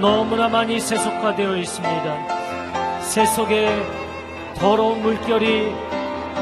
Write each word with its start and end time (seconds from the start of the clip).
너무나 0.00 0.48
많이 0.48 0.78
세속화되어 0.78 1.56
있습니다. 1.56 3.00
세속의 3.00 3.84
더러운 4.56 5.02
물결이 5.02 5.74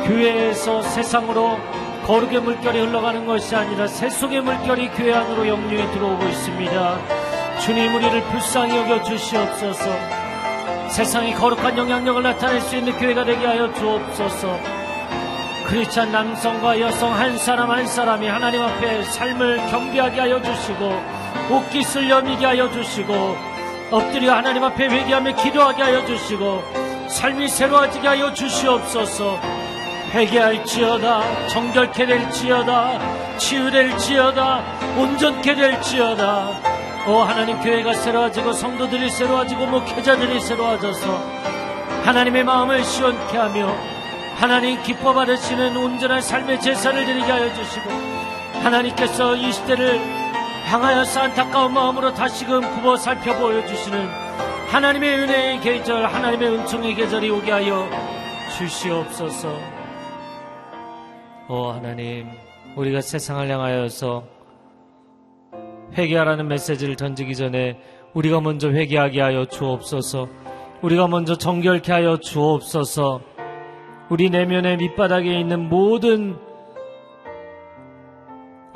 교회에서 0.04 0.82
세상으로 0.82 1.58
거룩의 2.06 2.40
물결이 2.40 2.78
흘러가는 2.80 3.24
것이 3.24 3.56
아니라 3.56 3.86
세속의 3.86 4.42
물결이 4.42 4.90
교회 4.90 5.14
안으로 5.14 5.48
영류히 5.48 5.90
들어오고 5.92 6.24
있습니다. 6.24 6.98
주님 7.60 7.94
우리를 7.94 8.22
불쌍히 8.24 8.76
여겨 8.76 9.02
주시옵소서. 9.02 9.90
세상이 10.90 11.34
거룩한 11.34 11.78
영향력을 11.78 12.22
나타낼 12.22 12.60
수 12.60 12.76
있는 12.76 12.96
교회가 12.98 13.24
되게 13.24 13.46
하여 13.46 13.72
주옵소서. 13.72 14.58
크리스찬 15.66 16.12
남성과 16.12 16.78
여성 16.80 17.12
한 17.12 17.36
사람 17.38 17.70
한 17.70 17.86
사람이 17.86 18.28
하나님 18.28 18.62
앞에 18.62 19.02
삶을 19.02 19.66
경비하게 19.68 20.20
하여 20.20 20.40
주시고 20.40 21.15
옷깃을 21.50 22.10
여미게 22.10 22.44
하여 22.44 22.70
주시고 22.70 23.36
엎드려 23.90 24.34
하나님 24.34 24.64
앞에 24.64 24.86
회개하며 24.86 25.36
기도하게 25.36 25.82
하여 25.82 26.04
주시고 26.06 26.62
삶이 27.08 27.48
새로워지게 27.48 28.08
하여 28.08 28.32
주시옵소서. 28.32 29.38
회개할지어다 30.12 31.48
정결케 31.48 32.06
될지어다 32.06 33.36
치유될지어다 33.38 34.64
온전케 34.96 35.54
될지어다 35.54 36.48
오 37.08 37.18
하나님 37.18 37.60
교회가 37.60 37.92
새로워지고 37.92 38.52
성도들이 38.52 39.10
새로워지고 39.10 39.66
목회자들이 39.66 40.40
새로워져서 40.40 41.06
하나님의 42.04 42.44
마음을 42.44 42.84
시원케 42.84 43.36
하며 43.36 43.76
하나님 44.36 44.82
기뻐 44.82 45.12
받으시는 45.12 45.76
온전한 45.76 46.22
삶의 46.22 46.60
제사를 46.60 47.04
드리게 47.04 47.30
하여 47.30 47.52
주시고 47.52 47.90
하나님께서 48.62 49.34
이 49.36 49.52
시대를 49.52 50.15
향하여서 50.66 51.20
안타까운 51.20 51.72
마음으로 51.74 52.12
다시금 52.12 52.60
굽어 52.60 52.96
살펴 52.96 53.38
보여 53.38 53.64
주시는 53.66 54.08
하나님의 54.68 55.18
은혜의 55.20 55.60
계절 55.60 56.04
하나님의 56.04 56.48
은총의 56.48 56.96
계절이 56.96 57.30
오게 57.30 57.52
하여 57.52 57.88
주시옵소서. 58.58 59.48
오 61.48 61.66
하나님, 61.68 62.26
우리가 62.74 63.00
세상을 63.00 63.48
향하여서 63.48 64.24
회개하라는 65.96 66.48
메시지를 66.48 66.96
던지기 66.96 67.36
전에 67.36 67.78
우리가 68.14 68.40
먼저 68.40 68.68
회개하게 68.68 69.20
하여 69.20 69.44
주옵소서. 69.44 70.28
우리가 70.82 71.06
먼저 71.06 71.38
정결케 71.38 71.92
하여 71.92 72.16
주옵소서. 72.16 73.20
우리 74.08 74.30
내면의 74.30 74.78
밑바닥에 74.78 75.38
있는 75.38 75.68
모든 75.68 76.36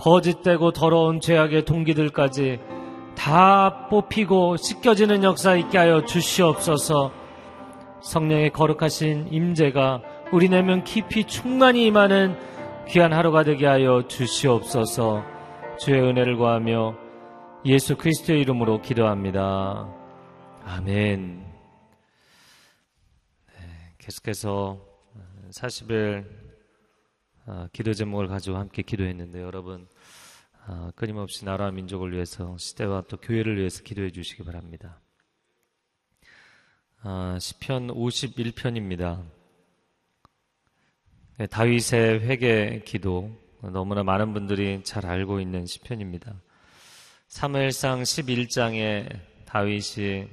거짓되고 0.01 0.73
더러운 0.73 1.21
죄악의 1.21 1.67
동기들까지 1.67 2.59
다 3.15 3.87
뽑히고 3.89 4.57
씻겨지는 4.57 5.23
역사 5.25 5.55
있게 5.55 5.77
하여 5.77 6.05
주시옵소서. 6.05 7.13
성령의 8.03 8.51
거룩하신 8.51 9.29
임재가 9.31 10.03
우리 10.33 10.49
내면 10.49 10.85
깊이 10.85 11.25
충만히 11.25 11.87
임하는 11.87 12.35
귀한 12.89 13.13
하루가 13.13 13.45
되게 13.45 13.67
하여 13.67 14.07
주시옵소서 14.09 15.23
주의 15.79 16.01
은혜를 16.01 16.37
구하며 16.37 16.97
예수 17.67 17.97
그리스도의 17.97 18.41
이름으로 18.41 18.81
기도합니다. 18.81 19.87
아멘. 20.65 21.45
네, 23.49 23.61
계속해서 23.99 24.79
40일 25.51 26.50
아, 27.47 27.69
기도 27.73 27.95
제목을 27.95 28.29
가지고 28.29 28.59
함께 28.59 28.83
기도했는데 28.83 29.41
여러분 29.41 29.89
아, 30.67 30.93
끊임없이 30.95 31.45
나라와 31.45 31.71
민족을 31.71 32.13
위해서 32.13 32.57
시대와 32.59 33.05
또 33.09 33.17
교회를 33.17 33.59
위해서 33.59 33.83
기도해 33.83 34.11
주시기 34.11 34.45
바랍니다. 34.45 35.01
아, 37.03 37.39
시편 37.41 37.89
51편입니다. 37.89 39.25
네, 41.39 41.47
다윗의 41.47 42.21
회개 42.21 42.83
기도 42.85 43.35
너무나 43.63 44.03
많은 44.03 44.35
분들이 44.35 44.83
잘 44.85 45.07
알고 45.07 45.41
있는 45.41 45.65
시편입니다. 45.65 46.35
사무엘상 47.29 48.03
11장에 48.03 49.19
다윗이 49.47 50.29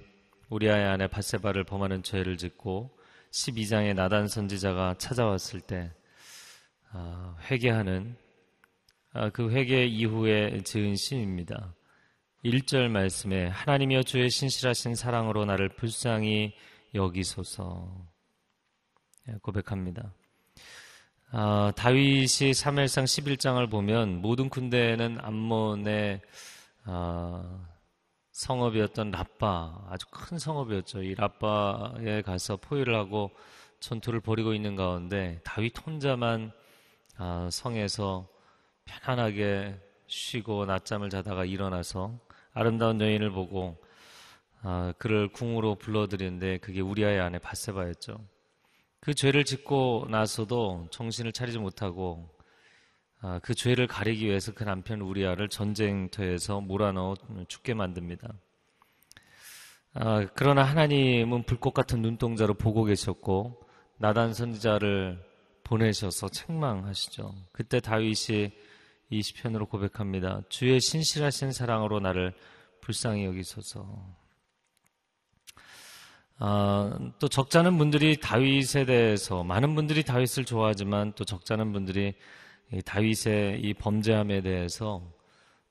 우리아의 0.49 0.85
아내 0.85 1.07
바세바를 1.07 1.63
범하는 1.63 2.03
죄를 2.03 2.37
짓고 2.37 2.91
12장에 3.31 3.93
나단 3.93 4.27
선지자가 4.27 4.95
찾아왔을 4.97 5.61
때 5.61 5.89
아, 5.89 6.06
회개하는 7.49 8.15
아, 9.13 9.29
그 9.29 9.49
회개 9.49 9.85
이후에 9.85 10.61
지은 10.63 10.95
시입니다. 10.95 11.73
1절 12.45 12.89
말씀에 12.89 13.47
하나님이여 13.47 14.03
주의 14.03 14.29
신실하신 14.29 14.95
사랑으로 14.95 15.45
나를 15.45 15.69
불쌍히 15.69 16.53
여기소서 16.93 18.07
예, 19.29 19.33
고백합니다. 19.41 20.13
어, 21.33 21.71
다윗이 21.75 22.25
3일상 22.27 23.03
11장을 23.03 23.69
보면 23.69 24.21
모든 24.21 24.49
군대는 24.49 25.17
암몬의 25.19 26.21
어, 26.85 27.67
성읍이었던 28.31 29.11
라빠 29.11 29.83
아주 29.89 30.05
큰 30.11 30.37
성읍이었죠. 30.37 31.03
이 31.03 31.15
라빠에 31.15 32.21
가서 32.21 32.57
포위를 32.57 32.95
하고 32.95 33.31
전투를 33.79 34.21
벌이고 34.21 34.53
있는 34.53 34.75
가운데 34.75 35.41
다윗 35.43 35.73
혼자만 35.85 36.51
어, 36.51 36.66
성에서 37.51 38.27
편안하게 38.85 39.79
쉬고 40.07 40.65
낮잠을 40.65 41.09
자다가 41.09 41.45
일어나서 41.45 42.19
아름다운 42.53 42.99
여인을 42.99 43.31
보고 43.31 43.77
어, 44.63 44.91
그를 44.97 45.27
궁으로 45.27 45.75
불러들이는데 45.75 46.57
그게 46.57 46.81
우리아의 46.81 47.19
아내 47.19 47.37
바세바였죠. 47.37 48.19
그 48.99 49.13
죄를 49.13 49.45
짓고 49.45 50.07
나서도 50.09 50.87
정신을 50.91 51.31
차리지 51.31 51.59
못하고 51.59 52.27
아, 53.21 53.39
그 53.41 53.55
죄를 53.55 53.87
가리기 53.87 54.25
위해서 54.25 54.53
그 54.53 54.63
남편 54.63 55.01
우리아를 55.01 55.49
전쟁터에서 55.49 56.61
몰아넣어 56.61 57.15
죽게 57.47 57.73
만듭니다. 57.73 58.33
아, 59.93 60.27
그러나 60.35 60.63
하나님은 60.63 61.43
불꽃 61.43 61.73
같은 61.73 62.01
눈동자로 62.01 62.55
보고 62.55 62.83
계셨고 62.83 63.61
나단 63.97 64.33
선지자를 64.33 65.23
보내셔서 65.67 66.29
책망하시죠. 66.29 67.35
그때 67.51 67.81
다윗이 67.81 68.51
이 69.09 69.21
시편으로 69.21 69.65
고백합니다. 69.65 70.41
주의 70.47 70.79
신실하신 70.79 71.51
사랑으로 71.51 71.99
나를 71.99 72.33
불쌍히 72.81 73.25
여기소서. 73.25 73.85
어, 76.39 77.11
또 77.19 77.27
적잖은 77.27 77.77
분들이 77.77 78.17
다윗에 78.17 78.85
대해서 78.85 79.43
많은 79.43 79.75
분들이 79.75 80.03
다윗을 80.03 80.45
좋아하지만 80.45 81.13
또 81.15 81.25
적잖은 81.25 81.73
분들이 81.73 82.13
이 82.71 82.81
다윗의 82.81 83.61
이 83.61 83.73
범죄함에 83.73 84.41
대해서 84.41 85.01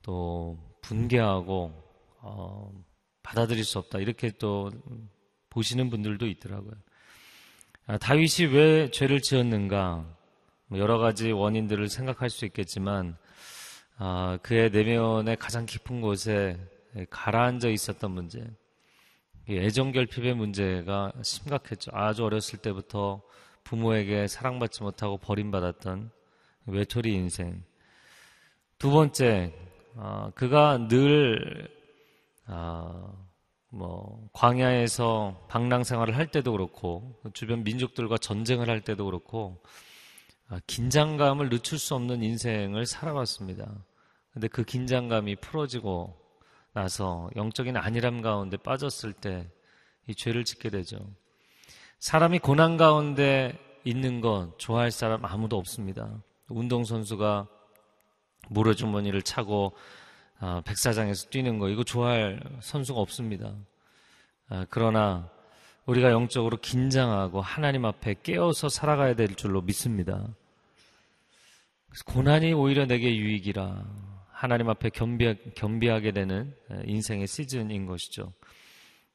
또 0.03 0.59
분개하고 0.83 1.73
어, 2.19 2.85
받아들일 3.23 3.65
수 3.65 3.79
없다 3.79 4.01
이렇게 4.01 4.31
또 4.39 4.71
보시는 5.51 5.89
분들도 5.89 6.27
있더라고요. 6.27 6.75
아, 7.89 7.99
다윗이 7.99 8.53
왜 8.53 8.91
죄를 8.91 9.21
지었는가 9.21 10.05
뭐 10.67 10.79
여러 10.81 10.99
가지 10.99 11.31
원인들을 11.31 11.89
생각할 11.89 12.31
수 12.31 12.45
있겠지만 12.45 13.17
아, 13.97 14.39
그의 14.43 14.71
내면의 14.71 15.37
가장 15.37 15.67
깊은 15.67 16.01
곳에 16.01 16.59
가라앉아 17.11 17.69
있었던 17.69 18.11
문제. 18.11 18.45
애정 19.49 19.93
결핍의 19.93 20.35
문제가 20.35 21.13
심각했죠. 21.23 21.93
아주 21.95 22.25
어렸을 22.25 22.59
때부터 22.59 23.23
부모에게 23.63 24.27
사랑받지 24.27 24.83
못하고 24.83 25.19
버림받았던 25.19 26.11
외톨이 26.67 27.15
인생. 27.15 27.63
두 28.79 28.91
번째, 28.91 29.55
어, 29.95 30.33
그가 30.35 30.89
늘 30.89 31.69
어, 32.49 33.27
뭐 33.69 34.29
광야에서 34.33 35.47
방랑 35.49 35.85
생활을 35.85 36.17
할 36.17 36.31
때도 36.31 36.53
그렇고 36.53 37.21
주변 37.35 37.65
민족들과 37.65 38.19
전쟁을 38.19 38.71
할 38.71 38.81
때도 38.81 39.05
그렇고 39.05 39.63
어, 40.49 40.59
긴장감을 40.67 41.51
늦출 41.51 41.79
수 41.79 41.95
없는 41.95 42.23
인생을 42.23 42.87
살아왔습니다. 42.87 43.71
근데 44.33 44.49
그 44.49 44.65
긴장감이 44.65 45.37
풀어지고 45.37 46.17
나서 46.73 47.29
영적인 47.37 47.77
안일함 47.77 48.23
가운데 48.23 48.57
빠졌을 48.57 49.13
때 49.13 49.49
이 50.09 50.15
죄를 50.15 50.45
짓게 50.45 50.71
되죠. 50.71 50.99
사람이 51.99 52.39
고난 52.39 52.77
가운데 52.77 53.59
있는 53.85 54.21
건 54.21 54.53
좋아할 54.59 54.91
사람 54.91 55.25
아무도 55.25 55.57
없습니다. 55.57 56.23
운동선수가 56.49 57.49
무릎주머니를 58.49 59.23
차고 59.23 59.75
아, 60.39 60.61
백사장에서 60.65 61.29
뛰는 61.31 61.59
거 61.59 61.69
이거 61.69 61.83
좋아할 61.85 62.41
선수가 62.61 63.01
없습니다. 63.01 63.55
아, 64.49 64.67
그러나 64.69 65.31
우리가 65.87 66.11
영적으로 66.11 66.57
긴장하고 66.59 67.41
하나님 67.41 67.85
앞에 67.85 68.17
깨어서 68.23 68.69
살아가야 68.69 69.15
될 69.15 69.35
줄로 69.35 69.63
믿습니다. 69.63 70.29
고난이 72.07 72.53
오히려 72.53 72.87
내게 72.87 73.17
유익이라 73.17 73.85
하나님 74.31 74.69
앞에 74.69 74.91
겸비, 74.91 75.55
겸비하게 75.55 76.13
되는 76.13 76.55
인생의 76.85 77.27
시즌인 77.27 77.87
것이죠. 77.87 78.33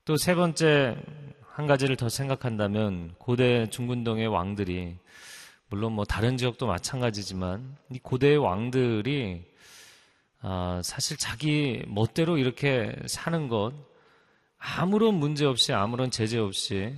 또 0.06 0.16
세 0.18 0.34
번째 0.34 0.98
한 1.52 1.68
가지를 1.68 1.96
더 1.96 2.10
생각한다면 2.10 3.14
고대 3.20 3.70
중군동의 3.70 4.28
왕들이 4.28 4.96
물론 5.70 5.92
뭐 5.92 6.06
다른 6.06 6.38
지역도 6.38 6.66
마찬가지지만 6.66 7.78
이 7.92 8.00
고대의 8.00 8.38
왕들이 8.38 9.51
아, 10.42 10.82
사실 10.84 11.18
자기 11.18 11.84
멋대로 11.88 12.38
이렇게 12.38 12.96
사는 13.06 13.48
것 13.48 13.74
아무런 14.58 15.16
문제 15.16 15.46
없이 15.46 15.74
아무런 15.74 16.10
제재 16.10 16.40
없이 16.40 16.96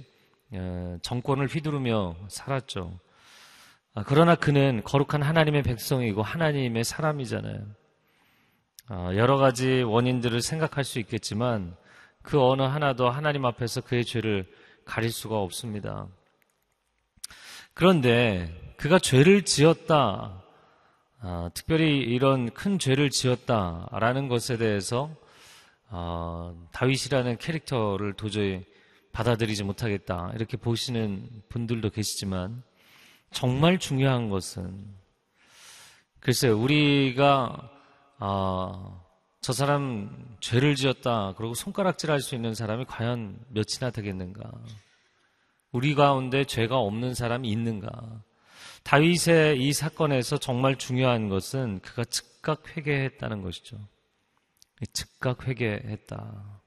어, 0.51 0.97
정권을 1.01 1.47
휘두르며 1.47 2.15
살았죠. 2.29 2.99
아, 3.95 4.03
그러나 4.05 4.35
그는 4.35 4.81
거룩한 4.83 5.21
하나님의 5.21 5.63
백성이고 5.63 6.23
하나님의 6.23 6.83
사람이잖아요. 6.83 7.65
아, 8.87 9.11
여러 9.15 9.37
가지 9.37 9.81
원인들을 9.81 10.41
생각할 10.41 10.83
수 10.83 10.99
있겠지만 10.99 11.75
그 12.21 12.41
어느 12.41 12.61
하나도 12.61 13.09
하나님 13.09 13.45
앞에서 13.45 13.81
그의 13.81 14.05
죄를 14.05 14.49
가릴 14.85 15.11
수가 15.11 15.37
없습니다. 15.37 16.07
그런데 17.73 18.75
그가 18.77 18.99
죄를 18.99 19.43
지었다, 19.43 20.42
아, 21.25 21.49
특별히 21.53 21.99
이런 21.99 22.49
큰 22.51 22.77
죄를 22.77 23.09
지었다라는 23.09 24.27
것에 24.27 24.57
대해서 24.57 25.09
어, 25.89 26.53
다윗이라는 26.73 27.37
캐릭터를 27.37 28.13
도저히 28.13 28.65
받아들이지 29.13 29.63
못하겠다 29.63 30.33
이렇게 30.35 30.57
보시는 30.57 31.29
분들도 31.47 31.91
계시지만 31.91 32.61
정말 33.31 33.79
중요한 33.79 34.27
것은 34.27 34.83
글쎄요 36.19 36.59
우리가 36.59 37.71
어, 38.19 39.01
저 39.39 39.53
사람 39.53 40.35
죄를 40.41 40.75
지었다 40.75 41.35
그리고 41.37 41.53
손가락질할 41.53 42.19
수 42.19 42.35
있는 42.35 42.53
사람이 42.53 42.83
과연 42.83 43.39
몇이나 43.47 43.91
되겠는가? 43.91 44.51
우리 45.71 45.95
가운데 45.95 46.43
죄가 46.43 46.77
없는 46.79 47.13
사람이 47.13 47.49
있는가? 47.49 48.23
다윗의 48.83 49.61
이 49.61 49.73
사건에서 49.73 50.37
정말 50.37 50.77
중요한 50.77 51.29
것은 51.29 51.79
그가 51.79 52.03
즉각 52.05 52.75
회개했다는 52.75 53.41
것이죠. 53.41 53.77
즉각 54.91 55.47
회개했다. 55.47 56.61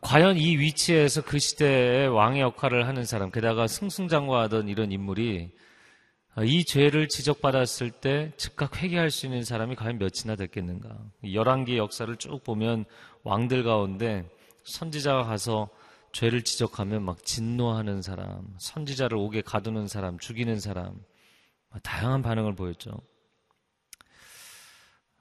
과연 0.00 0.36
이 0.36 0.58
위치에서 0.58 1.22
그 1.22 1.38
시대의 1.38 2.08
왕의 2.08 2.40
역할을 2.40 2.88
하는 2.88 3.04
사람, 3.04 3.30
게다가 3.30 3.68
승승장구하던 3.68 4.68
이런 4.68 4.90
인물이 4.90 5.52
이 6.44 6.64
죄를 6.64 7.08
지적받았을 7.08 7.90
때 7.92 8.32
즉각 8.36 8.82
회개할 8.82 9.10
수 9.10 9.26
있는 9.26 9.44
사람이 9.44 9.76
과연 9.76 9.98
몇이나 9.98 10.36
됐겠는가? 10.36 10.98
열왕기 11.32 11.76
역사를 11.78 12.14
쭉 12.16 12.42
보면 12.42 12.84
왕들 13.22 13.62
가운데 13.62 14.28
선지자가 14.64 15.22
가서 15.24 15.68
죄를 16.16 16.44
지적하면 16.44 17.02
막 17.02 17.22
진노하는 17.26 18.00
사람, 18.00 18.42
선지자를 18.56 19.18
옥에 19.18 19.42
가두는 19.42 19.86
사람, 19.86 20.18
죽이는 20.18 20.60
사람, 20.60 20.98
다양한 21.82 22.22
반응을 22.22 22.54
보였죠. 22.54 22.90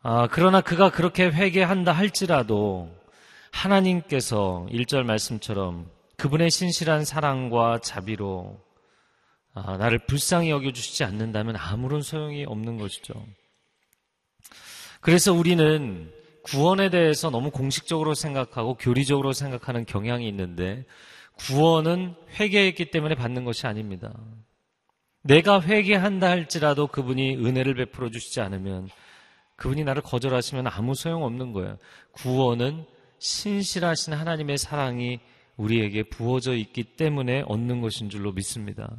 아, 0.03 0.29
그러나 0.31 0.61
그가 0.61 0.91
그렇게 0.91 1.25
회개한다 1.25 1.91
할지라도 1.91 2.95
하나님께서 3.51 4.67
1절 4.69 5.03
말씀처럼 5.03 5.91
그분의 6.15 6.49
신실한 6.49 7.03
사랑과 7.03 7.79
자비로 7.79 8.57
아, 9.53 9.75
나를 9.75 9.99
불쌍히 10.05 10.49
여겨주시지 10.49 11.03
않는다면 11.03 11.57
아무런 11.57 12.01
소용이 12.03 12.45
없는 12.45 12.77
것이죠. 12.77 13.13
그래서 15.01 15.33
우리는 15.33 16.09
구원에 16.45 16.89
대해서 16.89 17.31
너무 17.31 17.49
공식적으로 17.49 18.13
생각하고 18.13 18.75
교리적으로 18.75 19.33
생각하는 19.33 19.85
경향이 19.85 20.27
있는데 20.27 20.85
구원은 21.37 22.15
회개했기 22.39 22.91
때문에 22.91 23.15
받는 23.15 23.45
것이 23.45 23.65
아닙니다. 23.65 24.13
내가 25.23 25.59
회개한다 25.59 26.29
할지라도 26.29 26.87
그분이 26.87 27.37
은혜를 27.37 27.73
베풀어 27.73 28.11
주시지 28.11 28.41
않으면 28.41 28.89
그분이 29.55 29.83
나를 29.83 30.03
거절하시면 30.03 30.67
아무 30.67 30.93
소용없는 30.93 31.51
거예요. 31.51 31.77
구원은 32.11 32.85
신실하신 33.17 34.13
하나님의 34.13 34.59
사랑이 34.59 35.19
우리에게 35.57 36.03
부어져 36.03 36.53
있기 36.53 36.83
때문에 36.83 37.43
얻는 37.47 37.81
것인 37.81 38.09
줄로 38.09 38.33
믿습니다. 38.33 38.91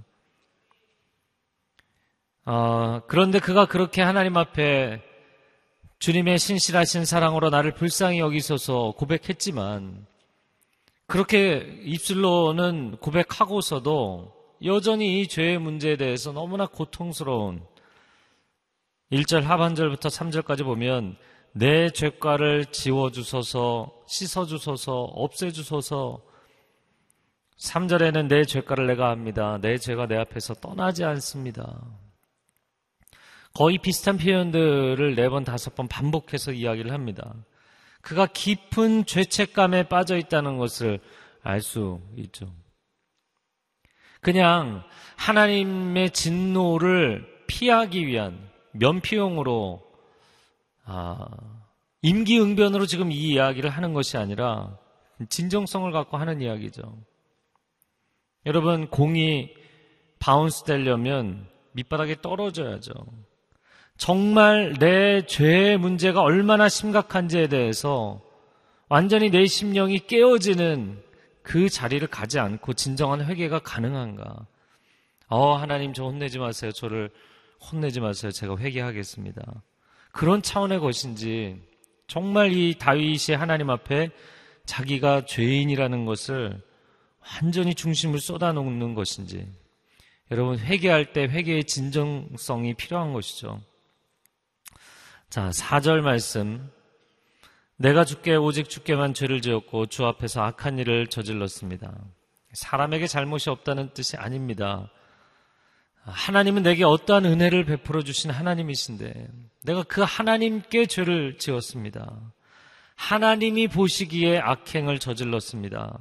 어, 2.45 3.03
그런데 3.07 3.39
그가 3.39 3.67
그렇게 3.67 4.03
하나님 4.03 4.37
앞에 4.37 5.01
주님의 5.99 6.39
신실하신 6.39 7.05
사랑으로 7.05 7.51
나를 7.51 7.73
불쌍히 7.73 8.19
여기소서 8.19 8.93
고백했지만 8.97 10.07
그렇게 11.07 11.81
입술로는 11.85 12.99
고백하고서도 12.99 14.35
여전히 14.65 15.21
이 15.21 15.29
죄의 15.29 15.59
문제에 15.59 15.97
대해서 15.97 16.33
너무나 16.33 16.67
고통스러운 16.67 17.63
1절 19.13 19.43
하반절부터 19.43 20.09
3절까지 20.09 20.65
보면 20.65 21.17
내 21.53 21.89
죄과를 21.89 22.67
지워주소서, 22.67 23.91
씻어주소서, 24.07 24.93
없애주소서. 24.93 26.21
3절에는 27.57 28.29
내 28.29 28.45
죄과를 28.45 28.87
내가 28.87 29.09
합니다. 29.09 29.59
내 29.63 29.79
죄가 29.79 30.07
내 30.07 30.17
앞에서 30.17 30.53
떠나지 30.55 31.05
않습니다. 31.05 31.83
거의 33.57 33.79
비슷한 33.79 34.19
표현들을 34.19 35.15
네 35.15 35.31
번, 35.31 35.43
다섯 35.43 35.75
번 35.75 35.89
반복해서 35.89 36.53
이야기를 36.53 36.93
합니다. 36.93 37.35
그가 38.03 38.27
깊은 38.27 39.07
죄책감에 39.07 39.85
빠져 39.89 40.19
있다는 40.19 40.59
것을 40.59 41.01
알 41.43 41.63
수 41.63 42.03
있죠. 42.17 42.53
그냥 44.21 44.83
하나님의 45.17 46.11
진노를 46.11 47.27
피하기 47.47 48.07
위한 48.07 48.47
면피용으로 48.73 49.83
아, 50.85 51.27
임기응변으로 52.03 52.85
지금 52.85 53.11
이 53.11 53.33
이야기를 53.33 53.71
하는 53.71 53.95
것이 53.95 54.19
아니라 54.19 54.77
진정성을 55.31 55.91
갖고 55.93 56.19
하는 56.19 56.43
이야기죠. 56.43 56.95
여러분 58.45 58.91
공이 58.91 59.55
바운스 60.19 60.65
되려면 60.65 61.49
밑바닥에 61.73 62.21
떨어져야죠. 62.21 62.93
정말 63.97 64.75
내 64.79 65.25
죄의 65.27 65.79
문제가 65.79 66.21
얼마나 66.21 66.69
심각한지에 66.69 67.49
대해서 67.49 68.21
완전히 68.89 69.31
내 69.31 69.47
심령이 69.47 70.01
깨어지는 70.01 71.03
그 71.43 71.69
자리를 71.69 72.07
가지 72.09 72.39
않고 72.39 72.75
진정한 72.75 73.25
회개가 73.25 73.61
가능한가? 73.61 74.47
어, 75.29 75.55
하나님 75.55 75.93
저 75.93 76.05
혼내지 76.05 76.39
마세요. 76.39 76.73
저를 76.73 77.11
혼내지 77.73 78.01
마세요. 78.01 78.31
제가 78.31 78.59
회개하겠습니다. 78.59 79.43
그런 80.13 80.43
차원의 80.43 80.79
것인지 80.81 81.57
정말 82.07 82.53
이 82.53 82.75
다윗이 82.79 83.37
하나님 83.37 83.71
앞에 83.71 84.11
자기가 84.67 85.25
죄인이라는 85.25 86.05
것을 86.05 86.61
완전히 87.41 87.75
중심을 87.75 88.19
쏟아놓는 88.21 88.95
것인지 88.95 89.49
여러분 90.31 90.59
회개할 90.59 91.13
때 91.13 91.23
회개의 91.23 91.65
진정성이 91.65 92.75
필요한 92.75 93.13
것이죠. 93.13 93.61
자, 95.29 95.51
4절 95.51 96.01
말씀. 96.01 96.71
내가 97.77 98.05
주께 98.05 98.37
오직 98.37 98.69
주께만 98.69 99.13
죄를 99.13 99.43
지었고 99.43 99.87
주 99.87 100.07
앞에서 100.07 100.43
악한 100.43 100.79
일을 100.79 101.09
저질렀습니다. 101.09 101.93
사람에게 102.53 103.07
잘못이 103.07 103.51
없다는 103.51 103.91
뜻이 103.93 104.17
아닙니다. 104.17 104.91
하나님은 106.03 106.63
내게 106.63 106.85
어떠한 106.85 107.27
은혜를 107.27 107.65
베풀어 107.65 108.03
주신 108.03 108.31
하나님이신데 108.31 109.29
내가 109.65 109.83
그 109.83 110.03
하나님께 110.03 110.87
죄를 110.87 111.37
지었습니다. 111.39 112.33
하나님이 112.95 113.69
보시기에 113.69 114.39
악행을 114.39 115.01
저질렀습니다. 115.01 115.99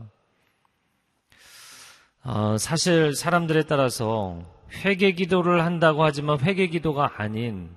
어, 2.24 2.58
사실 2.58 3.16
사람들에 3.16 3.64
따라서 3.64 4.40
회개 4.86 5.12
기도를 5.12 5.66
한다고 5.66 6.04
하지만 6.06 6.40
회개 6.40 6.68
기도가 6.68 7.16
아닌 7.18 7.76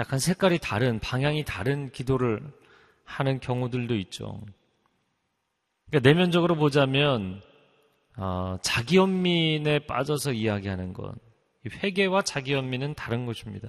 약간 0.00 0.18
색깔이 0.18 0.58
다른, 0.60 0.98
방향이 0.98 1.44
다른 1.44 1.92
기도를 1.92 2.40
하는 3.04 3.38
경우들도 3.38 3.94
있죠. 3.96 4.40
그러니까 5.90 6.08
내면적으로 6.08 6.56
보자면 6.56 7.42
어, 8.16 8.56
자기 8.62 8.96
연민에 8.96 9.80
빠져서 9.80 10.32
이야기하는 10.32 10.94
것, 10.94 11.14
회개와 11.66 12.22
자기 12.22 12.54
연민은 12.54 12.94
다른 12.94 13.26
것입니다. 13.26 13.68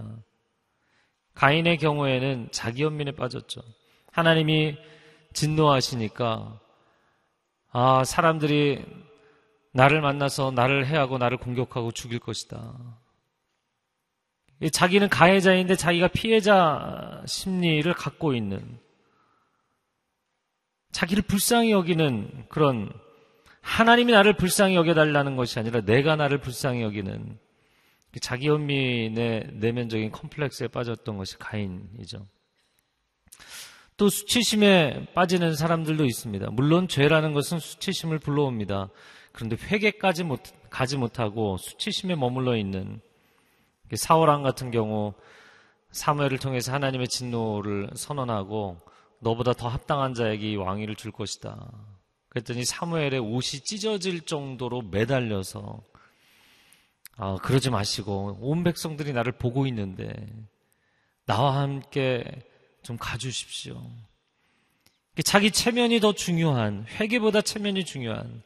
가인의 1.33 1.77
경우에는 1.77 2.47
자기 2.51 2.83
연민에 2.83 3.11
빠졌죠. 3.11 3.61
하나님이 4.13 4.77
진노하시니까 5.33 6.61
아 7.71 8.03
사람들이 8.05 8.85
나를 9.73 9.99
만나서 9.99 10.51
나를 10.51 10.87
해하고 10.87 11.17
나를 11.17 11.37
공격하고 11.37 11.91
죽일 11.91 12.19
것이다. 12.19 13.00
자기는 14.69 15.09
가해자인데 15.09 15.75
자기가 15.75 16.09
피해자 16.09 17.23
심리를 17.25 17.91
갖고 17.93 18.35
있는 18.35 18.79
자기를 20.91 21.23
불쌍히 21.23 21.71
여기는 21.71 22.45
그런 22.49 22.91
하나님이 23.61 24.11
나를 24.11 24.33
불쌍히 24.33 24.75
여겨달라는 24.75 25.35
것이 25.35 25.57
아니라 25.57 25.81
내가 25.81 26.15
나를 26.15 26.39
불쌍히 26.39 26.81
여기는 26.81 27.37
자기 28.19 28.47
연민의 28.47 29.51
내면적인 29.53 30.11
컴플렉스에 30.11 30.67
빠졌던 30.67 31.17
것이 31.17 31.37
가인이죠. 31.37 32.27
또 33.97 34.09
수치심에 34.09 35.07
빠지는 35.13 35.55
사람들도 35.55 36.05
있습니다. 36.05 36.49
물론 36.51 36.87
죄라는 36.87 37.33
것은 37.33 37.59
수치심을 37.59 38.19
불러옵니다. 38.19 38.89
그런데 39.31 39.55
회개까지 39.55 40.23
못, 40.23 40.41
가지 40.69 40.97
못하고 40.97 41.57
수치심에 41.57 42.15
머물러 42.15 42.57
있는 42.57 42.99
사울왕 43.95 44.43
같은 44.43 44.71
경우 44.71 45.13
사무엘을 45.91 46.37
통해서 46.37 46.73
하나님의 46.73 47.07
진노를 47.07 47.89
선언하고 47.95 48.77
너보다 49.19 49.53
더 49.53 49.67
합당한 49.67 50.13
자에게 50.13 50.55
왕위를 50.55 50.95
줄 50.95 51.11
것이다. 51.11 51.71
그랬더니 52.29 52.65
사무엘의 52.65 53.19
옷이 53.19 53.61
찢어질 53.63 54.21
정도로 54.25 54.83
매달려서 54.83 55.83
아, 57.17 57.35
그러지 57.43 57.69
마시고 57.69 58.37
온 58.41 58.63
백성들이 58.63 59.13
나를 59.13 59.33
보고 59.33 59.67
있는데 59.67 60.13
나와 61.25 61.61
함께 61.61 62.23
좀 62.83 62.97
가주십시오. 62.97 63.79
자기 65.23 65.51
체면이 65.51 65.99
더 65.99 66.13
중요한 66.13 66.85
회개보다 66.87 67.41
체면이 67.41 67.85
중요한 67.85 68.41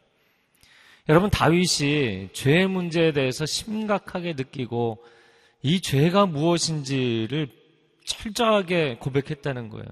여러분 1.07 1.29
다윗이 1.29 2.29
죄의 2.33 2.67
문제에 2.67 3.11
대해서 3.11 3.45
심각하게 3.45 4.33
느끼고 4.33 5.03
이 5.65 5.81
죄가 5.81 6.27
무엇인지를 6.27 7.49
철저하게 8.05 8.97
고백했다는 8.99 9.69
거예요. 9.69 9.87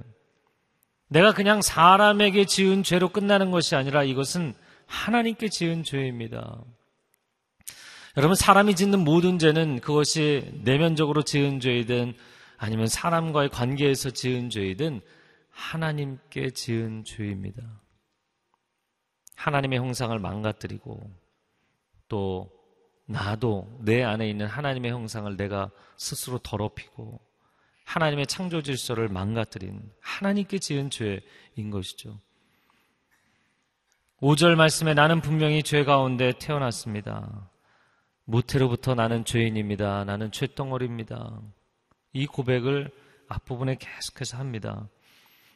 내가 1.08 1.34
그냥 1.34 1.64
사람에게 1.64 2.46
지은 2.46 2.84
죄로 2.84 3.10
끝나는 3.10 3.50
것이 3.50 3.76
아니라 3.76 4.04
이것은 4.04 4.54
하나님께 4.86 5.50
지은 5.50 5.84
죄입니다. 5.84 6.64
여러분, 8.18 8.36
사람이 8.36 8.76
짓는 8.76 9.04
모든 9.04 9.40
죄는 9.40 9.80
그것이 9.80 10.48
내면적으로 10.64 11.24
지은 11.24 11.60
죄이든 11.60 12.14
아니면 12.58 12.86
사람과의 12.86 13.50
관계에서 13.50 14.12
지은 14.12 14.52
죄이든 14.52 15.02
하나님께 15.50 16.52
지은 16.52 17.04
죄입니다. 17.04 17.64
하나님의 19.38 19.80
형상을 19.80 20.18
망가뜨리고 20.20 21.02
또 22.10 22.63
나도 23.06 23.80
내 23.82 24.04
안에 24.04 24.30
있는 24.30 24.48
하나님의 24.48 24.92
형상을 24.92 25.36
내가 25.36 25.70
스스로 25.98 26.38
더럽히고 26.40 27.20
하나님의 27.86 28.28
창조 28.28 28.62
질서를 28.62 29.10
망가뜨린 29.10 29.82
하나님께 30.00 30.60
지은 30.60 30.90
죄인 30.90 31.70
것이죠. 31.70 32.18
5절 34.22 34.56
말씀에 34.56 34.94
나는 34.94 35.20
분명히 35.20 35.64
죄 35.64 35.84
가운데 35.84 36.32
태어났습니다. 36.40 37.50
모태로부터 38.26 38.96
나는 38.96 39.26
죄인입니다. 39.26 40.06
나는 40.06 40.32
죄덩어리입니다. 40.32 41.42
이 42.14 42.26
고백을 42.26 42.90
앞부분에 43.28 43.76
계속해서 43.80 44.38
합니다. 44.38 44.88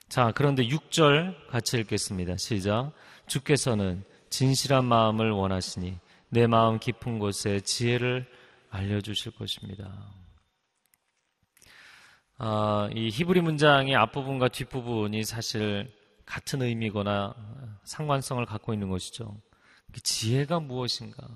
자, 0.10 0.34
그런데 0.36 0.68
6절 0.68 1.48
같이 1.50 1.78
읽겠습니다. 1.80 2.36
시작. 2.38 2.92
주께서는 3.28 4.04
진실한 4.30 4.84
마음을 4.86 5.32
원하시니 5.32 5.98
내 6.30 6.48
마음 6.48 6.80
깊은 6.80 7.20
곳에 7.20 7.62
지혜를 7.62 8.26
알려주실 8.70 9.34
것입니다. 9.34 10.14
아, 12.38 12.90
이 12.94 13.10
히브리 13.10 13.42
문장의 13.42 13.96
앞부분과 13.96 14.50
뒷부분이 14.50 15.24
사실 15.24 15.92
같은 16.26 16.62
의미거나 16.62 17.34
상관성을 17.84 18.46
갖고 18.46 18.74
있는 18.74 18.90
것이죠. 18.90 19.42
그 19.92 20.02
지혜가 20.02 20.60
무엇인가? 20.60 21.28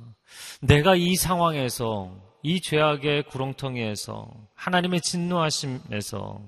내가 0.62 0.96
이 0.96 1.16
상황에서 1.16 2.16
이 2.44 2.62
죄악의 2.62 3.24
구렁텅이에서 3.24 4.30
하나님의 4.54 5.02
진노하심에서 5.02 6.42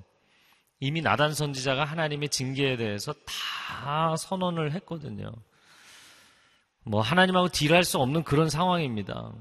이미 0.82 1.02
나단 1.02 1.34
선지자가 1.34 1.86
하나님의 1.86 2.30
징계에 2.30 2.76
대해서 2.76 3.14
다 3.26 4.16
선언을 4.18 4.74
했거든요. 4.74 5.32
뭐 6.84 7.02
하나님하고 7.02 7.50
딜할 7.50 7.84
수 7.84 8.00
없는 8.00 8.24
그런 8.24 8.50
상황입니다. 8.50 9.32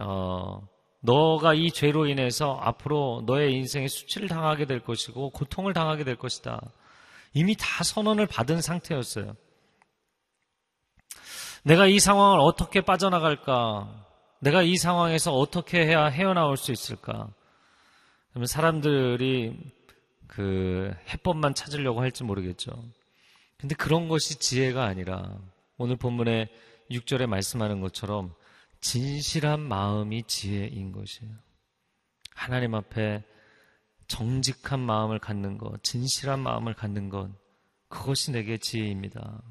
어, 0.00 0.66
너가 1.00 1.54
이 1.54 1.70
죄로 1.70 2.06
인해서 2.06 2.58
앞으로 2.60 3.22
너의 3.26 3.52
인생에 3.54 3.88
수치를 3.88 4.28
당하게 4.28 4.64
될 4.64 4.80
것이고 4.80 5.30
고통을 5.30 5.72
당하게 5.72 6.04
될 6.04 6.16
것이다. 6.16 6.60
이미 7.34 7.56
다 7.56 7.84
선언을 7.84 8.26
받은 8.26 8.60
상태였어요. 8.60 9.34
내가 11.62 11.86
이 11.86 11.98
상황을 11.98 12.40
어떻게 12.40 12.80
빠져나갈까? 12.80 14.04
내가 14.40 14.62
이 14.62 14.76
상황에서 14.76 15.32
어떻게 15.34 15.84
해야 15.86 16.06
헤어나올 16.06 16.56
수 16.56 16.72
있을까? 16.72 17.28
그러면 18.30 18.46
사람들이 18.46 19.56
그 20.26 20.92
해법만 21.08 21.54
찾으려고 21.54 22.00
할지 22.00 22.24
모르겠죠. 22.24 22.70
근데 23.58 23.74
그런 23.74 24.08
것이 24.08 24.38
지혜가 24.38 24.84
아니라 24.84 25.38
오늘 25.76 25.96
본문에 25.96 26.48
6절에 26.90 27.26
말씀하는 27.26 27.80
것처럼 27.80 28.34
진실한 28.80 29.60
마음이 29.60 30.24
지혜인 30.24 30.92
것이에요. 30.92 31.34
하나님 32.34 32.74
앞에 32.74 33.24
정직한 34.06 34.80
마음을 34.80 35.18
갖는 35.18 35.58
것, 35.58 35.82
진실한 35.82 36.40
마음을 36.40 36.74
갖는 36.74 37.08
것, 37.08 37.30
그것이 37.88 38.32
내게 38.32 38.58
지혜입니다. 38.58 39.42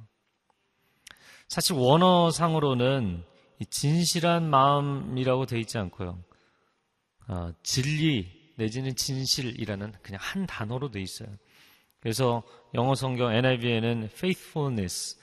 사실 1.47 1.75
원어상으로는 1.75 3.23
진실한 3.69 4.49
마음이라고 4.49 5.45
되어 5.45 5.59
있지 5.59 5.77
않고요. 5.77 6.23
아, 7.27 7.53
진리 7.63 8.53
내지는 8.57 8.95
진실이라는 8.95 9.93
그냥 10.01 10.19
한 10.21 10.45
단어로 10.45 10.91
되어 10.91 11.01
있어요. 11.01 11.29
그래서 11.99 12.43
영어 12.73 12.95
성경 12.95 13.31
NIV에는 13.33 14.09
faithfulness, 14.11 15.17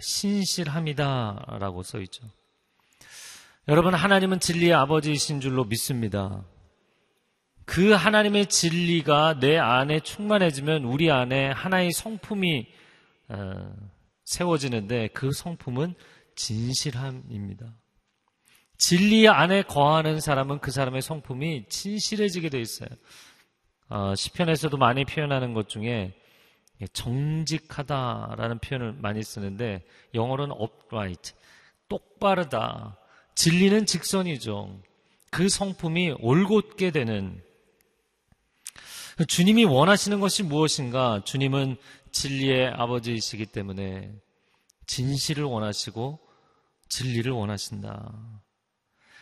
신실함이다라고 0.00 1.82
써 1.82 2.00
있죠. 2.00 2.24
여러분, 3.68 3.94
하나님은 3.94 4.40
진리의 4.40 4.74
아버지이신 4.74 5.40
줄로 5.40 5.64
믿습니다. 5.64 6.44
그 7.64 7.92
하나님의 7.92 8.46
진리가 8.46 9.40
내 9.40 9.58
안에 9.58 10.00
충만해지면 10.00 10.84
우리 10.84 11.10
안에 11.10 11.50
하나의 11.50 11.92
성품이 11.92 12.66
어, 13.28 13.74
세워지는데 14.24 15.08
그 15.08 15.32
성품은 15.32 15.94
진실함입니다. 16.36 17.66
진리 18.78 19.26
안에 19.26 19.62
거하는 19.62 20.20
사람은 20.20 20.60
그 20.60 20.70
사람의 20.70 21.02
성품이 21.02 21.68
진실해지게 21.68 22.50
돼 22.50 22.60
있어요. 22.60 22.88
어, 23.88 24.14
시편에서도 24.14 24.76
많이 24.76 25.04
표현하는 25.04 25.52
것 25.54 25.68
중에 25.68 26.14
정직하다라는 26.92 28.58
표현을 28.58 28.92
많이 28.92 29.22
쓰는데 29.22 29.84
영어로는 30.14 30.56
upright, 30.60 31.32
똑바르다. 31.88 32.96
진리는 33.34 33.86
직선이죠. 33.86 34.78
그 35.30 35.48
성품이 35.48 36.16
올곧게 36.20 36.90
되는 36.90 37.42
주님이 39.28 39.64
원하시는 39.64 40.20
것이 40.20 40.42
무엇인가? 40.42 41.22
주님은 41.24 41.76
진리의 42.12 42.68
아버지이시기 42.68 43.46
때문에 43.46 44.12
진실을 44.86 45.44
원하시고 45.44 46.18
진리를 46.88 47.32
원하신다. 47.32 48.12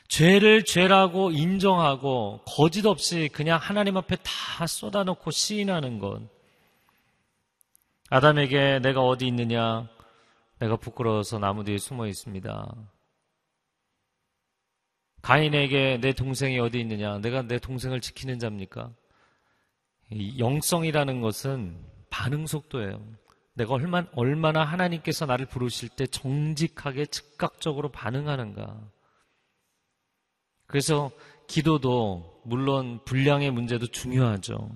죄를 0.09 0.65
죄라고 0.65 1.31
인정하고 1.31 2.43
거짓 2.47 2.87
없이 2.87 3.29
그냥 3.33 3.59
하나님 3.61 3.97
앞에 3.97 4.17
다 4.23 4.67
쏟아놓고 4.67 5.31
시인하는 5.31 5.99
것. 5.99 6.34
아담에게 8.15 8.79
내가 8.79 9.01
어디 9.03 9.27
있느냐? 9.27 9.89
내가 10.61 10.77
부끄러워서 10.77 11.41
나무 11.41 11.65
뒤에 11.65 11.79
숨어 11.79 12.07
있습니다. 12.07 12.73
가인에게 15.21 15.99
내 16.01 16.13
동생이 16.13 16.61
어디 16.61 16.79
있느냐? 16.79 17.19
내가 17.19 17.43
내 17.43 17.59
동생을 17.59 18.01
지키는 18.01 18.39
자입니까? 18.39 18.93
영성이라는 20.39 21.23
것은 21.23 21.85
반응 22.09 22.47
속도예요. 22.47 23.05
내가 23.55 23.77
얼마나 24.15 24.63
하나님께서 24.63 25.27
나를 25.27 25.47
부르실 25.47 25.89
때 25.89 26.07
정직하게 26.07 27.07
즉각적으로 27.07 27.89
반응하는가. 27.91 28.81
그래서 30.67 31.11
기도도 31.49 32.43
물론 32.45 33.01
분량의 33.07 33.51
문제도 33.51 33.85
중요하죠. 33.89 34.71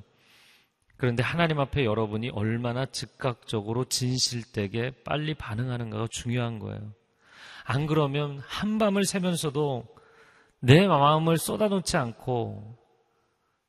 그런데 0.99 1.23
하나님 1.23 1.61
앞에 1.61 1.85
여러분이 1.85 2.31
얼마나 2.31 2.85
즉각적으로 2.85 3.85
진실되게 3.85 4.91
빨리 5.05 5.33
반응하는가가 5.35 6.09
중요한 6.11 6.59
거예요. 6.59 6.93
안 7.65 7.87
그러면 7.87 8.41
한밤을 8.45 9.05
새면서도 9.05 9.87
내 10.61 10.89
마음을 10.89 11.39
쏟아놓지 11.39 11.97
않고 11.97 12.77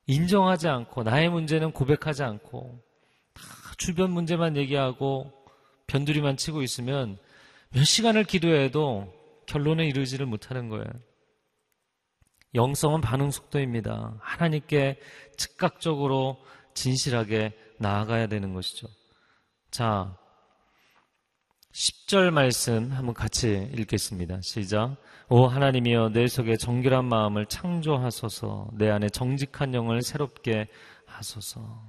인정하지 0.06 0.68
않고 0.68 1.04
나의 1.04 1.28
문제는 1.30 1.70
고백하지 1.70 2.24
않고 2.24 2.82
주변 3.78 4.10
문제만 4.10 4.56
얘기하고 4.56 5.32
변두리만 5.86 6.36
치고 6.36 6.62
있으면 6.62 7.16
몇 7.70 7.84
시간을 7.84 8.24
기도해도 8.24 9.14
결론에 9.46 9.86
이르지를 9.86 10.26
못하는 10.26 10.68
거예요. 10.68 10.86
영성은 12.56 13.00
반응 13.00 13.30
속도입니다. 13.30 14.16
하나님께 14.20 14.98
즉각적으로 15.36 16.42
진실하게 16.74 17.52
나아가야 17.78 18.26
되는 18.26 18.54
것이죠. 18.54 18.88
자, 19.70 20.16
10절 21.72 22.30
말씀 22.30 22.90
한번 22.90 23.14
같이 23.14 23.70
읽겠습니다. 23.74 24.40
시작. 24.42 24.96
오 25.28 25.46
하나님이여 25.46 26.10
내 26.12 26.26
속에 26.26 26.56
정결한 26.56 27.04
마음을 27.04 27.46
창조하소서 27.46 28.70
내 28.74 28.90
안에 28.90 29.08
정직한 29.08 29.74
영을 29.74 30.02
새롭게 30.02 30.66
하소서. 31.06 31.82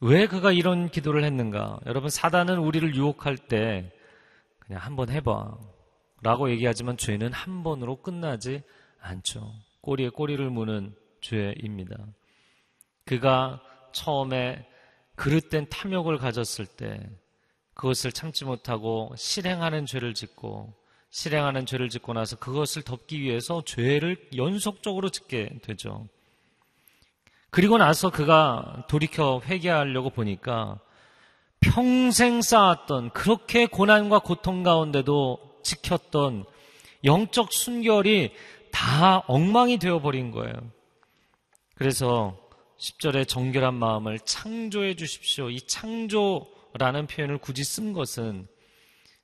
왜 0.00 0.26
그가 0.26 0.50
이런 0.50 0.90
기도를 0.90 1.24
했는가? 1.24 1.78
여러분 1.86 2.10
사단은 2.10 2.58
우리를 2.58 2.94
유혹할 2.96 3.38
때 3.38 3.92
그냥 4.58 4.82
한번 4.82 5.08
해봐 5.08 5.56
라고 6.22 6.50
얘기하지만 6.50 6.96
죄는 6.96 7.32
한 7.32 7.62
번으로 7.62 8.02
끝나지 8.02 8.62
않죠. 9.00 9.52
꼬리에 9.82 10.08
꼬리를 10.08 10.50
무는 10.50 10.94
죄입니다. 11.20 11.96
그가 13.04 13.60
처음에 13.92 14.66
그릇된 15.14 15.68
탐욕을 15.68 16.18
가졌을 16.18 16.66
때 16.66 17.00
그것을 17.74 18.12
참지 18.12 18.44
못하고 18.44 19.12
실행하는 19.16 19.86
죄를 19.86 20.14
짓고 20.14 20.74
실행하는 21.10 21.66
죄를 21.66 21.88
짓고 21.88 22.12
나서 22.12 22.36
그것을 22.36 22.82
덮기 22.82 23.20
위해서 23.20 23.62
죄를 23.64 24.16
연속적으로 24.36 25.10
짓게 25.10 25.60
되죠. 25.62 26.08
그리고 27.50 27.78
나서 27.78 28.10
그가 28.10 28.84
돌이켜 28.88 29.40
회개하려고 29.44 30.10
보니까 30.10 30.80
평생 31.60 32.42
쌓았던 32.42 33.10
그렇게 33.10 33.66
고난과 33.66 34.20
고통 34.20 34.64
가운데도 34.64 35.60
지켰던 35.62 36.44
영적 37.04 37.52
순결이 37.52 38.32
다 38.72 39.18
엉망이 39.28 39.78
되어버린 39.78 40.32
거예요. 40.32 40.52
그래서 41.76 42.36
10절에 42.84 43.26
정결한 43.26 43.74
마음을 43.74 44.18
창조해 44.20 44.94
주십시오. 44.94 45.48
이 45.48 45.60
창조라는 45.62 47.06
표현을 47.06 47.38
굳이 47.38 47.64
쓴 47.64 47.94
것은 47.94 48.46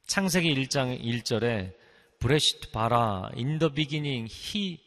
창세기 0.07 0.55
1장 0.55 0.99
1절에 0.99 1.75
브레시트 2.19 2.71
바라 2.71 3.31
in 3.37 3.59
the 3.59 3.73
beginning 3.73 4.33
he 4.33 4.79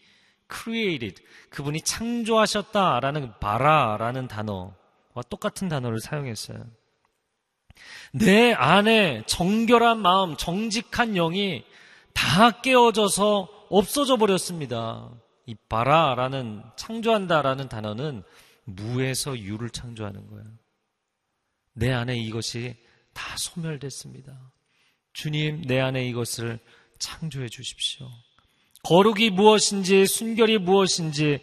created 0.52 1.22
그분이 1.50 1.82
창조하셨다라는 1.82 3.34
바라라는 3.40 4.28
단어와 4.28 5.22
똑같은 5.30 5.70
단어를 5.70 6.00
사용했어요. 6.00 6.66
내 8.12 8.54
안에 8.54 9.24
정결한 9.28 10.00
마음, 10.00 10.36
정직한 10.36 11.14
영이 11.14 11.64
다 12.14 12.62
깨어져서 12.62 13.68
없어져 13.70 14.18
버렸습니다. 14.18 15.12
이 15.46 15.56
바라라는 15.70 16.64
창조한다라는 16.76 17.70
단어는 17.70 18.24
무에서 18.66 19.38
유를 19.38 19.70
창조하는 19.70 20.28
거예요. 20.28 20.46
내 21.74 21.92
안에 21.92 22.18
이것이 22.18 22.76
다 23.14 23.36
소멸됐습니다. 23.38 24.52
주님, 25.14 25.62
내 25.62 25.80
안에 25.80 26.08
이것을 26.08 26.60
창조해 27.00 27.50
주십시오. 27.50 28.10
거룩이 28.84 29.30
무엇인지, 29.30 30.06
순결이 30.06 30.58
무엇인지 30.60 31.40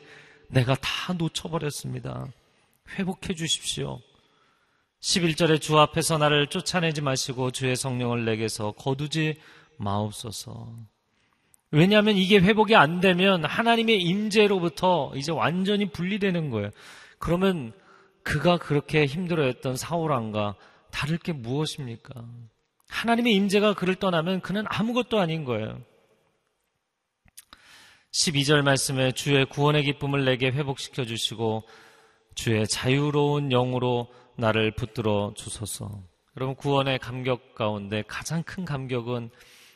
내가 0.49 0.75
다 0.75 1.13
놓쳐버렸습니다. 1.13 2.27
회복해 2.99 3.35
주십시오. 3.35 4.01
11절에 5.01 5.61
주 5.61 5.79
앞에서 5.79 6.19
나를 6.19 6.49
쫓아내지 6.49 7.01
마시고 7.01 7.53
주의 7.53 7.75
성령을 7.75 8.25
내게서 8.25 8.73
거두지 8.73 9.41
마옵소서. 9.79 10.75
왜냐하면 11.71 12.17
이게 12.17 12.39
회복이 12.39 12.75
안 12.75 13.01
되면 13.01 13.45
하나님의 13.45 14.03
임재로부터 14.03 15.13
이제 15.15 15.33
완전히 15.33 15.89
분리되는 15.91 16.51
거예요. 16.51 16.71
그러면 17.21 17.73
그가 18.25 18.59
그렇게 18.59 19.07
힘들어했던 19.07 19.77
사울왕과 19.77 20.57
다를 20.91 21.19
게 21.19 21.33
무엇입니까? 21.33 22.25
하나님의 22.89 23.35
임재가 23.35 23.75
그를 23.75 23.95
떠나면 23.95 24.41
그는 24.41 24.65
아무것도 24.67 25.21
아닌 25.21 25.45
거예요. 25.45 25.81
12절 28.13 28.63
말씀에 28.63 29.13
주의 29.13 29.45
구원의 29.45 29.85
기쁨을 29.85 30.25
내게 30.25 30.51
회복시켜 30.51 31.05
주시고 31.05 31.63
주의 32.35 32.67
자유로운 32.67 33.51
영으로 33.51 34.09
나를 34.37 34.73
붙들어 34.73 35.33
주소서. 35.37 36.03
여러분 36.37 36.57
구원의 36.57 36.99
감격 36.99 37.55
가운데 37.55 38.03
가장 38.09 38.43
큰 38.43 38.65
감격은 38.65 39.31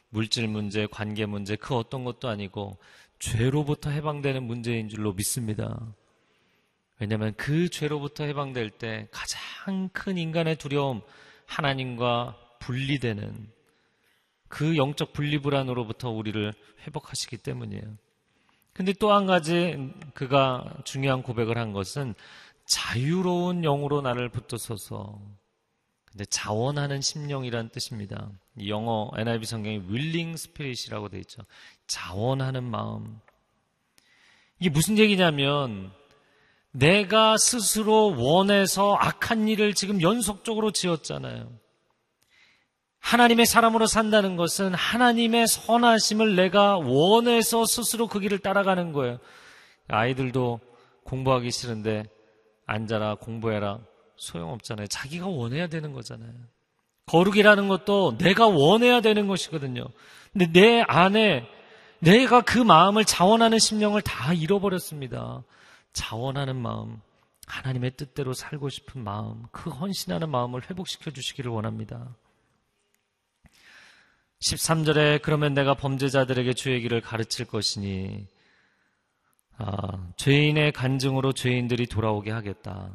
물질 0.09 0.49
문제, 0.49 0.87
관계 0.91 1.27
문제 1.27 1.57
그 1.57 1.77
어떤 1.77 2.05
것도 2.05 2.29
아니고 2.29 2.79
죄로부터 3.19 3.91
해방되는 3.91 4.43
문제인 4.43 4.89
줄로 4.89 5.13
믿습니다. 5.13 5.95
왜냐하면 7.01 7.35
그 7.37 7.69
죄로부터 7.69 8.25
해방될 8.25 8.71
때 8.71 9.09
가장 9.11 9.89
큰 9.93 10.17
인간의 10.17 10.57
두려움 10.57 11.03
하나님과 11.47 12.39
분리되는 12.61 13.53
그 14.49 14.77
영적 14.77 15.13
분리불안으로부터 15.13 16.11
우리를 16.11 16.53
회복하시기 16.87 17.39
때문이에요. 17.39 17.85
근데 18.73 18.93
또 18.93 19.13
한 19.13 19.27
가지 19.27 19.93
그가 20.15 20.65
중요한 20.85 21.23
고백을 21.23 21.59
한 21.59 21.73
것은 21.73 22.15
자유로운 22.67 23.63
영으로 23.63 24.01
나를 24.01 24.29
붙들어서 24.29 25.21
근데 26.07 26.25
자원하는 26.27 27.01
심령이란 27.01 27.71
뜻입니다. 27.71 28.31
영어 28.69 29.11
NIV 29.17 29.47
성경에 29.47 29.77
willing 29.79 30.35
spirit이라고 30.35 31.09
되어 31.09 31.21
있죠. 31.21 31.43
자원하는 31.89 32.63
마음. 32.63 33.19
이게 34.61 34.71
무슨 34.71 34.97
얘기냐면 34.99 35.93
내가 36.75 37.37
스스로 37.37 38.15
원해서 38.17 38.95
악한 38.95 39.47
일을 39.47 39.75
지금 39.75 40.03
연속적으로 40.03 40.73
지었잖아요. 40.73 41.49
하나님의 42.99 43.47
사람으로 43.47 43.87
산다는 43.87 44.35
것은 44.35 44.75
하나님의 44.75 45.47
선하심을 45.47 46.35
내가 46.35 46.79
원해서 46.79 47.65
스스로 47.65 48.09
그 48.09 48.19
길을 48.19 48.41
따라가는 48.41 48.93
거예요. 48.93 49.19
아이들도 49.89 50.59
공부하기 51.05 51.51
싫은데 51.51 52.05
앉아라 52.67 53.17
공부해라 53.17 53.79
소용없잖아요. 54.17 54.89
자기가 54.89 55.29
원해야 55.29 55.69
되는 55.69 55.93
거잖아요. 55.93 56.33
거룩이라는 57.07 57.69
것도 57.69 58.17
내가 58.19 58.49
원해야 58.49 59.01
되는 59.01 59.29
것이거든요. 59.29 59.85
근데 60.33 60.51
내 60.51 60.81
안에 60.89 61.47
내가 62.01 62.41
그 62.41 62.59
마음을 62.59 63.05
자원하는 63.05 63.59
심령을 63.59 64.03
다 64.03 64.33
잃어버렸습니다. 64.33 65.45
자원하는 65.95 66.57
마음, 66.57 67.01
하나님의 67.47 67.93
뜻대로 67.97 68.35
살고 68.35 68.69
싶은 68.69 69.03
마음, 69.03 69.45
그 69.51 69.71
헌신하는 69.71 70.29
마음을 70.29 70.69
회복시켜 70.69 71.11
주시기를 71.11 71.51
원합니다. 71.51 72.15
13절에 74.41 75.23
그러면 75.23 75.55
내가 75.55 75.75
범죄자들에게 75.75 76.53
주의 76.53 76.81
길을 76.83 77.01
가르칠 77.01 77.47
것이니 77.47 78.27
아, 79.57 80.13
죄인의 80.17 80.73
간증으로 80.73 81.33
죄인들이 81.33 81.87
돌아오게 81.87 82.31
하겠다. 82.31 82.93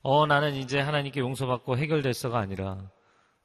어, 0.00 0.26
나는 0.26 0.54
이제 0.54 0.80
하나님께 0.80 1.20
용서받고 1.20 1.76
해결됐어가 1.78 2.38
아니라 2.38 2.90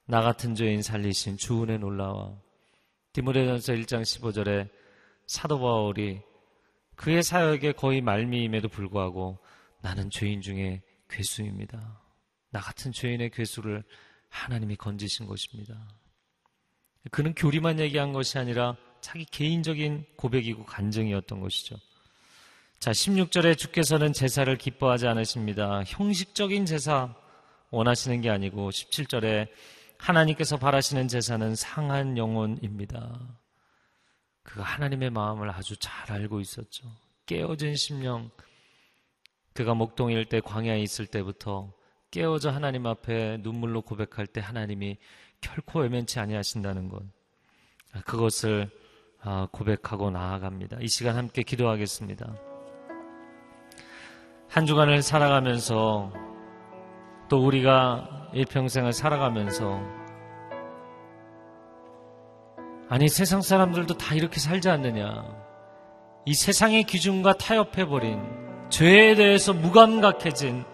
나 0.06 0.22
같은 0.22 0.56
죄인 0.56 0.82
살리신 0.82 1.38
주은혜 1.38 1.78
놀라와 1.78 2.34
디모데전서 3.14 3.74
1장 3.74 4.02
15절에 4.02 4.70
사도 5.28 5.60
바울이 5.60 6.22
그의 6.98 7.24
사역에 7.24 7.72
거의 7.72 8.02
말미임에도 8.02 8.68
불구하고 8.68 9.40
나는 9.82 10.10
죄인 10.10 10.42
중에 10.42 10.82
괴수입니다. 11.10 12.02
나 12.50 12.60
같은 12.60 12.92
죄인의 12.92 13.30
괴수를 13.30 13.84
하나님이 14.30 14.76
건지신 14.76 15.28
것입니다. 15.28 15.88
그는 17.12 17.34
교리만 17.34 17.80
얘기한 17.80 18.12
것이 18.12 18.38
아니라 18.38 18.76
자기 19.00 19.24
개인적인 19.26 20.06
고백이고 20.18 20.66
간증이었던 20.66 21.40
것이죠. 21.40 21.78
자, 22.80 22.92
16절에 22.92 23.58
주께서는 23.58 24.12
제사를 24.12 24.56
기뻐하지 24.58 25.08
않으십니다. 25.08 25.84
형식적인 25.86 26.66
제사 26.66 27.16
원하시는 27.70 28.22
게 28.22 28.30
아니고 28.30 28.70
17절에 28.70 29.48
하나님께서 29.98 30.58
바라시는 30.58 31.08
제사는 31.08 31.56
상한 31.56 32.18
영혼입니다. 32.18 33.40
그가 34.48 34.64
하나님의 34.64 35.10
마음을 35.10 35.50
아주 35.50 35.76
잘 35.76 36.10
알고 36.10 36.40
있었죠. 36.40 36.88
깨어진 37.26 37.76
심령. 37.76 38.30
그가 39.54 39.74
목동일 39.74 40.26
때 40.26 40.40
광야에 40.40 40.80
있을 40.80 41.06
때부터 41.06 41.74
깨어져 42.12 42.52
하나님 42.52 42.86
앞에 42.86 43.40
눈물로 43.42 43.82
고백할 43.82 44.26
때 44.26 44.40
하나님이 44.40 44.98
결코 45.42 45.82
외면치 45.82 46.20
아니하신다는 46.20 46.88
것. 46.88 47.04
그것을 48.06 48.70
아, 49.22 49.48
고백하고 49.52 50.12
나아갑니다. 50.12 50.78
이 50.80 50.88
시간 50.88 51.18
함께 51.18 51.44
기도하겠습니다. 51.44 52.34
한 54.48 54.66
주간을 54.66 55.02
살아가면서 55.02 56.14
또 57.28 57.46
우리가 57.46 58.30
일평생을 58.34 58.94
살아가면서 58.94 59.97
아니, 62.90 63.10
세상 63.10 63.42
사람들도 63.42 63.98
다 63.98 64.16
이렇게 64.16 64.40
살지 64.40 64.70
않느냐. 64.70 65.26
이 66.26 66.34
세상의 66.34 66.84
기준과 66.84 67.34
타협해버린 67.34 68.22
죄에 68.70 69.16
대해서 69.16 69.54
무감각해진 69.54 70.66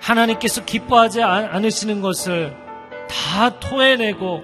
하나님께서 0.00 0.64
기뻐하지 0.64 1.22
않으시는 1.22 2.00
것을 2.00 2.56
다 3.08 3.58
토해내고 3.60 4.42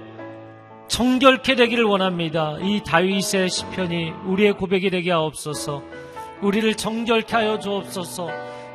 정결케 0.89 1.55
되기를 1.55 1.85
원합니다. 1.85 2.57
이 2.63 2.83
다윗의 2.85 3.51
시편이 3.51 4.11
우리의 4.27 4.55
고백이 4.55 4.91
되게 4.91 5.13
하옵소서. 5.13 5.83
우리를 6.43 6.75
정결케 6.75 7.37
하여 7.37 7.59
주옵소서. 7.59 8.29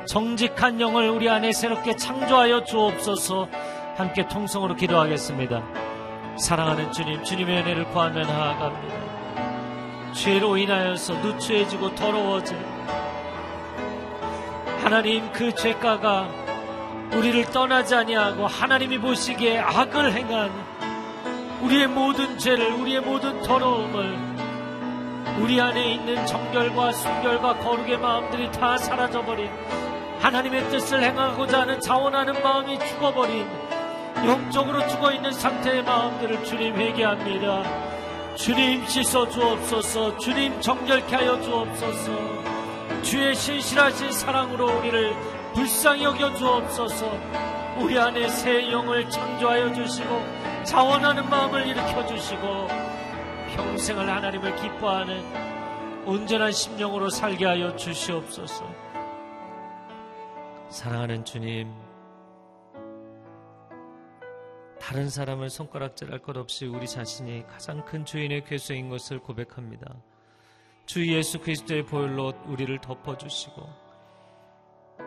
정직한 0.06 0.80
영을 0.80 1.08
우리 1.08 1.28
안에 1.28 1.52
새롭게 1.52 1.96
창조하여 1.96 2.64
주옵소서. 2.64 3.48
함께 3.96 4.28
통성으로 4.28 4.76
기도하겠습니다. 4.76 5.83
사랑하는 6.36 6.90
주님, 6.90 7.22
주님의 7.22 7.60
은혜를 7.60 7.84
구하며 7.90 8.24
나아갑니다. 8.24 10.12
죄로 10.12 10.56
인하여서 10.56 11.14
누추해지고 11.14 11.94
더러워진 11.94 12.56
하나님 14.82 15.30
그 15.32 15.54
죄가가 15.54 16.28
우리를 17.14 17.44
떠나지 17.46 17.94
아니하고 17.94 18.46
하나님이 18.46 18.98
보시기에 18.98 19.60
악을 19.60 20.12
행한 20.12 20.50
우리의 21.62 21.86
모든 21.86 22.36
죄를 22.36 22.72
우리의 22.74 23.00
모든 23.00 23.40
더러움을 23.42 24.18
우리 25.40 25.60
안에 25.60 25.94
있는 25.94 26.26
정결과 26.26 26.92
순결과 26.92 27.58
거룩의 27.58 27.98
마음들이 27.98 28.50
다 28.52 28.76
사라져버린 28.76 29.50
하나님의 30.20 30.68
뜻을 30.70 31.02
행하고자 31.02 31.62
하는 31.62 31.80
자원하는 31.80 32.42
마음이 32.42 32.78
죽어버린 32.78 33.46
영적으로 34.16 34.86
죽어있는 34.88 35.32
상태의 35.32 35.82
마음들을 35.82 36.44
주님 36.44 36.76
회개합니다. 36.76 37.62
주님 38.36 38.86
씻어 38.86 39.28
주옵소서. 39.28 40.18
주님 40.18 40.60
정결케 40.60 41.16
하여 41.16 41.40
주옵소서. 41.40 42.12
주의 43.02 43.34
신실하신 43.34 44.12
사랑으로 44.12 44.78
우리를 44.78 45.14
불쌍히 45.54 46.04
여겨 46.04 46.34
주옵소서. 46.34 47.06
우리 47.78 47.98
안에 47.98 48.28
새 48.28 48.70
영을 48.70 49.08
창조하여 49.10 49.72
주시고 49.74 50.64
자원하는 50.64 51.28
마음을 51.28 51.66
일으켜 51.66 52.06
주시고 52.06 52.68
평생을 53.54 54.08
하나님을 54.08 54.56
기뻐하는 54.56 55.22
온전한 56.06 56.52
심령으로 56.52 57.10
살게 57.10 57.44
하여 57.44 57.74
주시옵소서. 57.76 58.64
사랑하는 60.68 61.24
주님 61.24 61.83
다른 64.86 65.08
사람을 65.08 65.48
손가락질할 65.48 66.18
것 66.18 66.36
없이 66.36 66.66
우리 66.66 66.86
자신이 66.86 67.46
가장 67.46 67.82
큰 67.86 68.04
주인의 68.04 68.44
괴수인 68.44 68.90
것을 68.90 69.18
고백합니다. 69.18 69.96
주 70.84 71.10
예수 71.10 71.40
그리스도의 71.40 71.86
보혈로 71.86 72.34
우리를 72.44 72.78
덮어주시고 72.82 73.66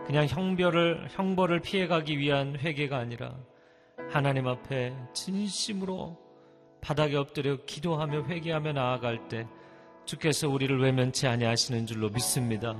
그냥 0.08 0.26
형벌을 0.26 1.10
형벌을 1.12 1.60
피해가기 1.60 2.18
위한 2.18 2.58
회개가 2.58 2.98
아니라 2.98 3.36
하나님 4.10 4.48
앞에 4.48 4.96
진심으로 5.14 6.18
바닥에 6.82 7.16
엎드려 7.16 7.64
기도하며 7.66 8.24
회개하며 8.24 8.74
나아갈 8.74 9.28
때 9.28 9.46
주께서 10.06 10.50
우리를 10.50 10.82
외면치 10.82 11.28
아니하시는 11.28 11.86
줄로 11.86 12.10
믿습니다. 12.10 12.76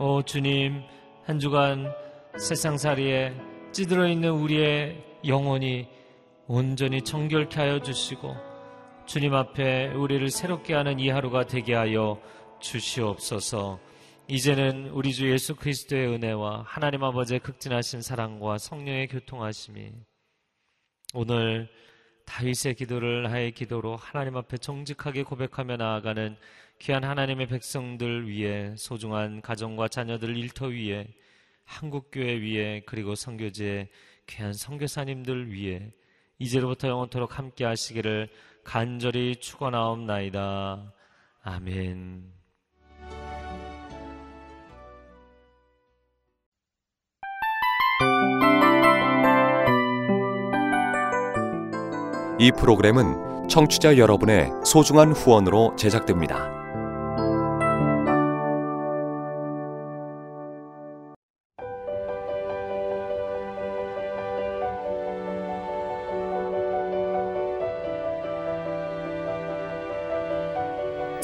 오 0.00 0.20
주님 0.22 0.82
한 1.26 1.38
주간 1.38 1.94
세상살이에 2.36 3.36
찌들어 3.70 4.08
있는 4.08 4.32
우리의 4.32 5.11
영혼이 5.24 5.88
온전히 6.46 7.02
정결케 7.02 7.60
하여 7.60 7.80
주시고 7.80 8.34
주님 9.06 9.34
앞에 9.34 9.88
우리를 9.88 10.28
새롭게 10.30 10.74
하는 10.74 10.98
이 10.98 11.08
하루가 11.08 11.46
되게 11.46 11.74
하여 11.74 12.20
주시옵소서. 12.60 13.80
이제는 14.28 14.88
우리 14.88 15.12
주 15.12 15.30
예수 15.30 15.54
그리스도의 15.56 16.06
은혜와 16.08 16.64
하나님 16.66 17.04
아버지의 17.04 17.40
극진하신 17.40 18.02
사랑과 18.02 18.58
성령의 18.58 19.08
교통하심이 19.08 19.92
오늘 21.14 21.68
다윗의 22.24 22.76
기도를 22.76 23.30
하의 23.30 23.52
기도로 23.52 23.96
하나님 23.96 24.36
앞에 24.36 24.56
정직하게 24.58 25.24
고백하며 25.24 25.76
나아가는 25.76 26.36
귀한 26.78 27.04
하나님의 27.04 27.46
백성들 27.48 28.28
위해 28.28 28.74
소중한 28.76 29.40
가정과 29.42 29.88
자녀들 29.88 30.36
일터 30.36 30.66
위에 30.66 31.08
한국교회 31.64 32.40
위에 32.40 32.82
그리고 32.86 33.14
성교지의 33.14 33.88
귀한 34.32 34.54
성교사님들 34.54 35.52
위해 35.52 35.92
이제로부터 36.38 36.88
영원토록 36.88 37.38
함께 37.38 37.64
하시기를 37.64 38.30
간절히 38.64 39.36
축원하옵나이다. 39.36 40.92
아멘. 41.42 42.32
이 52.38 52.50
프로그램은 52.58 53.48
청취자 53.48 53.98
여러분의 53.98 54.50
소중한 54.64 55.12
후원으로 55.12 55.76
제작됩니다. 55.76 56.61